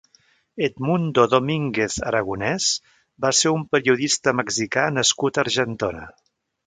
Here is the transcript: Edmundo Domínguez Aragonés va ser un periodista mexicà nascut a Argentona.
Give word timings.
Edmundo 0.67 1.25
Domínguez 1.33 1.97
Aragonés 2.11 2.69
va 3.25 3.33
ser 3.41 3.53
un 3.59 3.67
periodista 3.77 4.35
mexicà 4.41 4.87
nascut 5.01 5.39
a 5.39 5.45
Argentona. 5.47 6.03